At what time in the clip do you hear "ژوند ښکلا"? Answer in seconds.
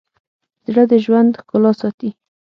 1.03-1.71